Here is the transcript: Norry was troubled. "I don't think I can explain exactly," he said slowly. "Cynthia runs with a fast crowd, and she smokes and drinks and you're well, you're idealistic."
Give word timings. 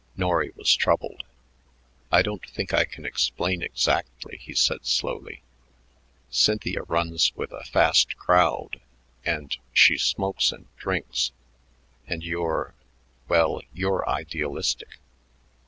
Norry 0.17 0.51
was 0.55 0.73
troubled. 0.73 1.23
"I 2.11 2.23
don't 2.23 2.43
think 2.49 2.73
I 2.73 2.85
can 2.85 3.05
explain 3.05 3.61
exactly," 3.61 4.37
he 4.37 4.55
said 4.55 4.87
slowly. 4.87 5.43
"Cynthia 6.31 6.81
runs 6.87 7.31
with 7.35 7.51
a 7.51 7.63
fast 7.65 8.17
crowd, 8.17 8.81
and 9.23 9.55
she 9.73 9.99
smokes 9.99 10.51
and 10.51 10.65
drinks 10.75 11.33
and 12.07 12.23
you're 12.23 12.73
well, 13.27 13.61
you're 13.75 14.09
idealistic." 14.09 14.97